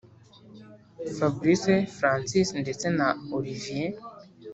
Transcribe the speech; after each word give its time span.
fabric, 1.15 1.63
francis 1.97 2.47
ndetse 2.61 2.85
na 2.97 3.07
olivier 3.37 3.91